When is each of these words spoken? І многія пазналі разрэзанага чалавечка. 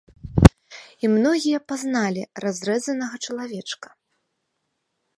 І 1.07 1.11
многія 1.15 1.59
пазналі 1.73 2.23
разрэзанага 2.47 3.15
чалавечка. 3.27 3.89